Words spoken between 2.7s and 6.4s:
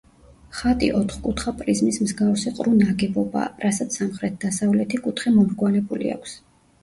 ნაგებობაა, რასაც სამხრეთ-დასავლეთი კუთხე მომრგვალებული აქვს.